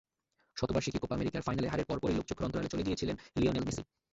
শতবার্ষিকী 0.57 0.97
Copa 0.99 1.15
আমেরিকার 1.15 1.45
ফাইনালে 1.47 1.71
হারের 1.71 1.87
পরপরই 1.89 2.17
লোকচক্ষুর 2.17 2.47
অন্তরালে 2.47 2.71
চলে 2.73 2.85
গিয়েছিলেন 2.87 3.15
লিওনেল 3.35 3.63
মেসি। 3.65 3.81